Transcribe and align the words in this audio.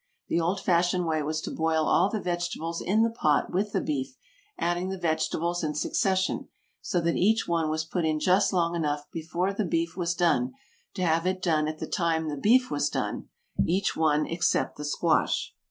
The 0.29 0.41
old 0.41 0.59
fashioned 0.59 1.05
way 1.05 1.21
was 1.21 1.41
to 1.41 1.51
boil 1.51 1.85
all 1.85 2.09
the 2.09 2.19
vegetables 2.19 2.81
in 2.81 3.03
the 3.03 3.11
pot 3.11 3.53
with 3.53 3.71
the 3.71 3.81
beef, 3.81 4.17
adding 4.57 4.89
the 4.89 4.97
vegetables 4.97 5.63
in 5.63 5.75
succession, 5.75 6.47
so 6.81 6.99
that 7.01 7.15
each 7.15 7.47
one 7.47 7.69
was 7.69 7.85
put 7.85 8.03
in 8.03 8.19
just 8.19 8.51
long 8.51 8.75
enough 8.75 9.03
before 9.11 9.53
the 9.53 9.63
beef 9.63 9.95
was 9.95 10.15
done 10.15 10.53
to 10.95 11.03
have 11.05 11.27
it 11.27 11.39
done 11.39 11.67
at 11.67 11.77
the 11.77 11.85
time 11.85 12.29
the 12.29 12.35
beef 12.35 12.71
was 12.71 12.89
done; 12.89 13.29
each 13.63 13.95
one 13.95 14.25
except 14.25 14.75
the 14.75 14.85
squash. 14.85 15.53